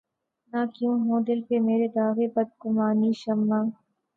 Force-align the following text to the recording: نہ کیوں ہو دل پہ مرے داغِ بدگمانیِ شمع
نہ 0.53 0.61
کیوں 0.73 0.95
ہو 1.05 1.15
دل 1.27 1.39
پہ 1.47 1.55
مرے 1.65 1.87
داغِ 1.95 2.17
بدگمانیِ 2.35 3.09
شمع 3.21 3.59